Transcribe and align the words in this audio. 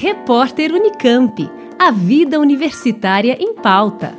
Repórter 0.00 0.72
Unicamp. 0.72 1.50
A 1.76 1.90
vida 1.90 2.38
universitária 2.38 3.36
em 3.40 3.52
pauta. 3.52 4.16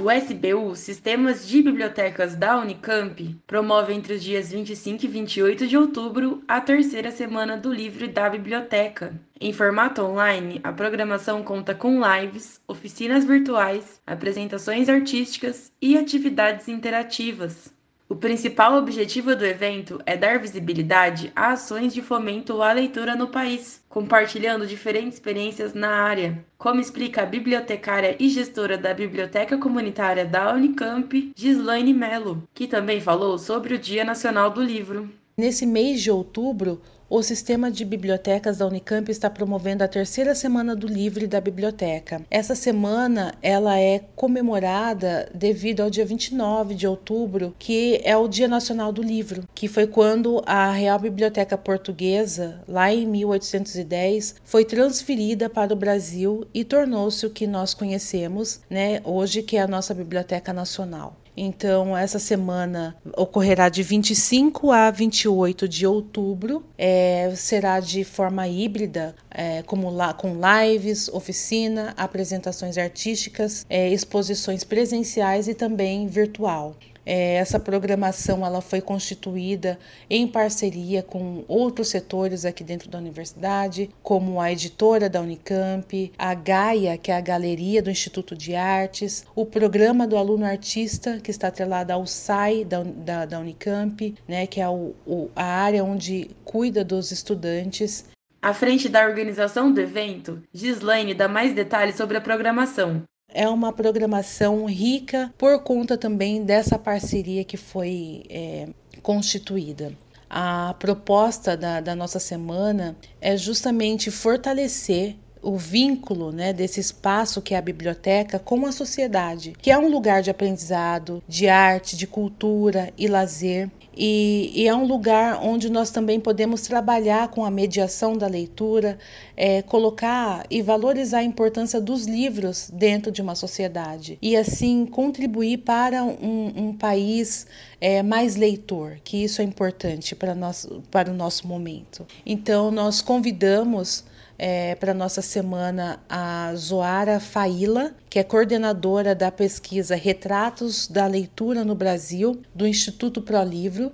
O 0.00 0.10
SBU, 0.10 0.74
Sistemas 0.74 1.46
de 1.46 1.62
Bibliotecas 1.62 2.34
da 2.34 2.56
Unicamp, 2.56 3.36
promove 3.46 3.92
entre 3.92 4.14
os 4.14 4.22
dias 4.22 4.50
25 4.50 5.04
e 5.04 5.08
28 5.08 5.66
de 5.66 5.76
outubro 5.76 6.42
a 6.48 6.58
terceira 6.58 7.10
semana 7.10 7.58
do 7.58 7.70
livro 7.70 8.08
da 8.08 8.30
biblioteca. 8.30 9.12
Em 9.38 9.52
formato 9.52 10.00
online, 10.00 10.58
a 10.64 10.72
programação 10.72 11.42
conta 11.42 11.74
com 11.74 12.00
lives, 12.00 12.62
oficinas 12.66 13.26
virtuais, 13.26 14.00
apresentações 14.06 14.88
artísticas 14.88 15.70
e 15.82 15.98
atividades 15.98 16.66
interativas. 16.66 17.75
O 18.08 18.14
principal 18.14 18.76
objetivo 18.76 19.34
do 19.34 19.44
evento 19.44 20.00
é 20.06 20.16
dar 20.16 20.38
visibilidade 20.38 21.32
a 21.34 21.48
ações 21.48 21.92
de 21.92 22.00
fomento 22.00 22.62
à 22.62 22.72
leitura 22.72 23.16
no 23.16 23.26
país, 23.26 23.84
compartilhando 23.88 24.64
diferentes 24.64 25.14
experiências 25.14 25.74
na 25.74 25.88
área, 25.88 26.44
como 26.56 26.80
explica 26.80 27.22
a 27.22 27.26
bibliotecária 27.26 28.14
e 28.20 28.28
gestora 28.28 28.78
da 28.78 28.94
Biblioteca 28.94 29.58
Comunitária 29.58 30.24
da 30.24 30.54
Unicamp, 30.54 31.32
Gislaine 31.34 31.92
Mello, 31.92 32.46
que 32.54 32.68
também 32.68 33.00
falou 33.00 33.38
sobre 33.38 33.74
o 33.74 33.78
Dia 33.78 34.04
Nacional 34.04 34.50
do 34.50 34.62
Livro. 34.62 35.10
Nesse 35.38 35.66
mês 35.66 36.00
de 36.00 36.10
outubro, 36.10 36.80
o 37.10 37.22
sistema 37.22 37.70
de 37.70 37.84
bibliotecas 37.84 38.56
da 38.56 38.66
Unicamp 38.66 39.10
está 39.10 39.28
promovendo 39.28 39.84
a 39.84 39.88
terceira 39.88 40.34
semana 40.34 40.74
do 40.74 40.86
livro 40.86 41.24
e 41.24 41.26
da 41.26 41.42
biblioteca. 41.42 42.22
Essa 42.30 42.54
semana 42.54 43.34
ela 43.42 43.78
é 43.78 44.00
comemorada 44.16 45.30
devido 45.34 45.82
ao 45.82 45.90
dia 45.90 46.06
29 46.06 46.74
de 46.74 46.86
outubro, 46.86 47.54
que 47.58 48.00
é 48.02 48.16
o 48.16 48.26
Dia 48.26 48.48
Nacional 48.48 48.90
do 48.90 49.02
Livro, 49.02 49.44
que 49.54 49.68
foi 49.68 49.86
quando 49.86 50.42
a 50.46 50.70
Real 50.70 50.98
Biblioteca 50.98 51.58
Portuguesa, 51.58 52.62
lá 52.66 52.90
em 52.90 53.06
1810, 53.06 54.36
foi 54.42 54.64
transferida 54.64 55.50
para 55.50 55.70
o 55.70 55.76
Brasil 55.76 56.46
e 56.54 56.64
tornou-se 56.64 57.26
o 57.26 57.30
que 57.30 57.46
nós 57.46 57.74
conhecemos, 57.74 58.62
né, 58.70 59.02
hoje 59.04 59.42
que 59.42 59.58
é 59.58 59.60
a 59.60 59.68
nossa 59.68 59.92
Biblioteca 59.92 60.50
Nacional. 60.54 61.14
Então, 61.36 61.96
essa 61.96 62.18
semana 62.18 62.96
ocorrerá 63.16 63.68
de 63.68 63.82
25 63.82 64.72
a 64.72 64.90
28 64.90 65.68
de 65.68 65.86
outubro. 65.86 66.64
É, 66.78 67.30
será 67.36 67.78
de 67.78 68.04
forma 68.04 68.48
híbrida, 68.48 69.14
é, 69.30 69.62
como 69.62 69.90
com 70.14 70.34
lives, 70.34 71.08
oficina, 71.08 71.92
apresentações 71.96 72.78
artísticas, 72.78 73.66
é, 73.68 73.90
exposições 73.90 74.64
presenciais 74.64 75.46
e 75.46 75.54
também 75.54 76.06
virtual. 76.06 76.74
É, 77.06 77.34
essa 77.36 77.60
programação 77.60 78.44
ela 78.44 78.60
foi 78.60 78.80
constituída 78.80 79.78
em 80.10 80.26
parceria 80.26 81.04
com 81.04 81.44
outros 81.46 81.88
setores 81.88 82.44
aqui 82.44 82.64
dentro 82.64 82.90
da 82.90 82.98
universidade, 82.98 83.88
como 84.02 84.40
a 84.40 84.50
editora 84.50 85.08
da 85.08 85.20
Unicamp, 85.20 86.12
a 86.18 86.34
Gaia, 86.34 86.98
que 86.98 87.12
é 87.12 87.16
a 87.16 87.20
galeria 87.20 87.80
do 87.80 87.90
Instituto 87.90 88.36
de 88.36 88.56
Artes, 88.56 89.24
o 89.36 89.46
programa 89.46 90.04
do 90.04 90.16
aluno 90.16 90.44
artista, 90.44 91.20
que 91.22 91.30
está 91.30 91.46
atrelado 91.46 91.92
ao 91.92 92.04
SAI 92.06 92.64
da, 92.64 92.82
da, 92.82 93.24
da 93.24 93.38
Unicamp, 93.38 94.14
né, 94.26 94.48
que 94.48 94.60
é 94.60 94.68
o, 94.68 94.92
o, 95.06 95.30
a 95.36 95.44
área 95.44 95.84
onde 95.84 96.30
cuida 96.44 96.84
dos 96.84 97.12
estudantes. 97.12 98.04
À 98.42 98.52
frente 98.52 98.88
da 98.88 99.06
organização 99.06 99.72
do 99.72 99.80
evento, 99.80 100.42
Gislaine 100.52 101.14
dá 101.14 101.28
mais 101.28 101.54
detalhes 101.54 101.94
sobre 101.94 102.16
a 102.16 102.20
programação 102.20 103.04
é 103.36 103.48
uma 103.48 103.72
programação 103.72 104.64
rica 104.66 105.32
por 105.36 105.62
conta 105.62 105.98
também 105.98 106.42
dessa 106.42 106.78
parceria 106.78 107.44
que 107.44 107.56
foi 107.56 108.24
é, 108.30 108.68
constituída. 109.02 109.92
A 110.28 110.74
proposta 110.78 111.56
da, 111.56 111.80
da 111.80 111.94
nossa 111.94 112.18
semana 112.18 112.96
é 113.20 113.36
justamente 113.36 114.10
fortalecer 114.10 115.16
o 115.46 115.56
vínculo 115.56 116.32
né, 116.32 116.52
desse 116.52 116.80
espaço 116.80 117.40
que 117.40 117.54
é 117.54 117.56
a 117.56 117.62
biblioteca 117.62 118.36
com 118.36 118.66
a 118.66 118.72
sociedade, 118.72 119.54
que 119.62 119.70
é 119.70 119.78
um 119.78 119.88
lugar 119.88 120.20
de 120.20 120.28
aprendizado, 120.28 121.22
de 121.28 121.48
arte, 121.48 121.96
de 121.96 122.04
cultura 122.04 122.92
e 122.98 123.06
lazer. 123.06 123.70
E, 123.96 124.50
e, 124.54 124.66
é 124.66 124.74
um 124.74 124.84
lugar 124.84 125.40
onde 125.42 125.70
nós 125.70 125.90
também 125.90 126.20
podemos 126.20 126.62
trabalhar 126.62 127.28
com 127.28 127.44
a 127.46 127.50
mediação 127.50 128.18
da 128.18 128.26
leitura, 128.26 128.98
é, 129.34 129.62
colocar 129.62 130.44
e 130.50 130.60
valorizar 130.60 131.20
a 131.20 131.24
importância 131.24 131.80
dos 131.80 132.06
livros 132.06 132.68
dentro 132.70 133.10
de 133.10 133.22
uma 133.22 133.34
sociedade 133.34 134.18
e 134.20 134.36
assim 134.36 134.84
contribuir 134.84 135.58
para 135.58 136.04
um, 136.04 136.52
um 136.56 136.72
país 136.74 137.46
é, 137.80 138.02
mais 138.02 138.36
leitor, 138.36 138.98
que 139.02 139.22
isso 139.24 139.40
é 139.40 139.44
importante 139.44 140.14
para, 140.14 140.34
nós, 140.34 140.68
para 140.90 141.10
o 141.10 141.14
nosso 141.14 141.46
momento. 141.46 142.06
Então, 142.26 142.70
nós 142.70 143.00
convidamos 143.00 144.04
é, 144.38 144.74
para 144.74 144.92
nossa 144.92 145.22
semana 145.22 146.00
a 146.08 146.52
Zoara 146.54 147.18
Faila, 147.18 147.94
que 148.08 148.18
é 148.18 148.24
coordenadora 148.24 149.14
da 149.14 149.30
pesquisa 149.30 149.96
Retratos 149.96 150.86
da 150.86 151.06
Leitura 151.06 151.64
no 151.64 151.74
Brasil, 151.74 152.40
do 152.54 152.66
Instituto 152.66 153.22
Pro 153.22 153.42
Livro, 153.42 153.92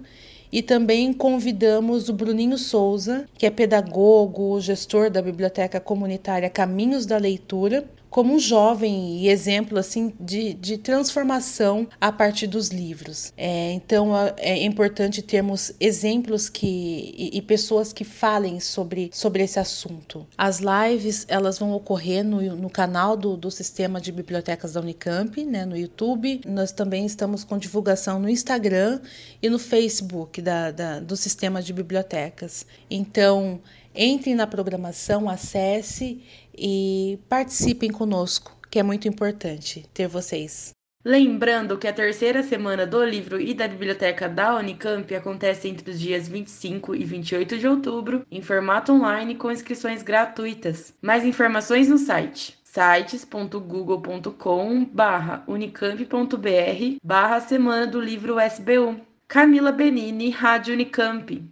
e 0.51 0.61
também 0.61 1.13
convidamos 1.13 2.09
o 2.09 2.13
Bruninho 2.13 2.59
Souza, 2.59 3.25
que 3.39 3.47
é 3.47 3.51
pedagogo, 3.51 4.61
gestor 4.61 5.09
da 5.09 5.23
Biblioteca 5.23 5.81
Comunitária 5.81 6.51
Caminhos 6.51 7.07
da 7.07 7.17
Leitura, 7.17 7.85
como 8.13 8.35
um 8.35 8.39
jovem 8.39 9.21
e 9.21 9.29
exemplo 9.31 9.79
assim 9.79 10.13
de, 10.21 10.53
de 10.53 10.77
transformação 10.77 11.89
a 11.99 12.13
partir 12.13 12.47
dos 12.47 12.69
livros. 12.69 13.33
É, 13.39 13.73
então 13.73 14.13
é 14.37 14.63
importante 14.63 15.23
termos 15.23 15.73
exemplos 15.81 16.51
que 16.51 17.15
e, 17.17 17.39
e, 17.39 17.41
pessoas 17.41 17.91
que 17.91 18.05
falem 18.05 18.61
sobre, 18.61 19.11
sobre 19.15 19.43
esse 19.43 19.59
assunto. 19.59 20.27
As 20.37 20.61
lives 20.61 21.25
elas 21.27 21.59
vão 21.59 21.73
ocorrer 21.73 22.23
no, 22.23 22.41
no 22.55 22.69
canal 22.69 23.17
do, 23.17 23.35
do 23.35 23.51
sistema 23.51 23.99
de 23.99 24.13
bibliotecas 24.13 24.75
da 24.75 24.81
Unicamp, 24.81 25.43
né, 25.47 25.65
no 25.65 25.77
YouTube. 25.77 26.43
Nós 26.47 26.71
também 26.71 27.07
estamos 27.07 27.45
com 27.45 27.57
divulgação 27.57 28.21
no 28.21 28.29
Instagram 28.29 29.01
e 29.41 29.49
no 29.49 29.59
Facebook 29.59 30.43
da, 30.43 30.71
da 30.71 31.01
do 31.01 31.17
sistema 31.17 31.63
de 31.63 31.73
bibliotecas. 31.73 32.67
Então 32.91 33.59
Entrem 33.95 34.35
na 34.35 34.47
programação, 34.47 35.29
acesse 35.29 36.23
e 36.57 37.19
participem 37.29 37.91
conosco, 37.91 38.57
que 38.71 38.79
é 38.79 38.83
muito 38.83 39.07
importante 39.07 39.85
ter 39.93 40.09
vocês. 40.09 40.71
Lembrando 41.05 41.77
que 41.77 41.89
a 41.89 41.93
terceira 41.93 42.45
semana 42.45 42.87
do 42.87 43.05
livro 43.05 43.41
e 43.41 43.53
da 43.53 43.67
biblioteca 43.67 44.29
da 44.29 44.57
Unicamp 44.57 45.13
acontece 45.15 45.69
entre 45.69 45.91
os 45.91 45.99
dias 45.99 46.29
25 46.29 46.95
e 46.95 47.05
28 47.05 47.59
de 47.59 47.67
outubro, 47.67 48.25
em 48.31 48.41
formato 48.41 48.93
online 48.93 49.35
com 49.35 49.51
inscrições 49.51 50.01
gratuitas. 50.01 50.95
Mais 51.03 51.25
informações 51.25 51.89
no 51.89 51.99
site 51.99 52.57
sites.google.com 52.73 54.85
barra 54.87 55.45
unicamp.br 55.47 56.97
barra 57.05 57.41
Semana 57.41 57.87
do 57.87 58.01
Livro 58.01 58.37
SBU. 58.41 58.99
Camila 59.29 59.73
Benini, 59.73 60.31
Rádio 60.31 60.73
Unicamp. 60.73 61.52